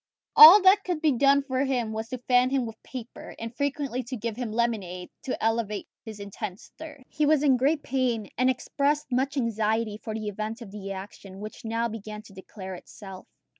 [0.35, 4.35] All that could be done was to fan him with paper, and frequently to give
[4.35, 7.03] him lemonade to alleviate his intense thirst.
[7.07, 11.39] He was in great pain, and expressed much anxiety for the event of the action,
[11.39, 13.27] which now began to declare itself.